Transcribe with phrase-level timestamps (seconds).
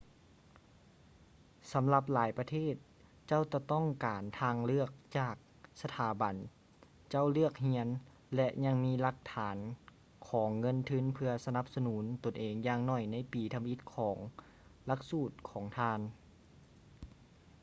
[1.71, 2.75] ສຳລັບຫຼາຍປະເທດ
[3.27, 5.35] ເຈົ້າຈະຕ້ອງການທາງເລືອກຈາກ
[5.81, 6.35] ສະຖາບັນ
[7.09, 7.87] ເຈົ້າເລືອກຮຽນ
[8.35, 9.57] ແລະ ຍັງມີຫຼັກຖານ
[10.29, 14.17] ຂອງເງິນທຶນເພື່ອສະໜັບສະໜູນຕົນເອງຢ່າງໜ້ອຍໃນປີທຳອິດຂອງ
[14.87, 15.99] ຫຼັກສູດຂອງທ່ານ